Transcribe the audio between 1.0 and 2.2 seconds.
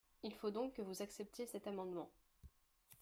acceptiez cet amendement